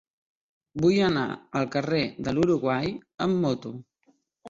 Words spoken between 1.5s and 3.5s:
al carrer de l'Uruguai amb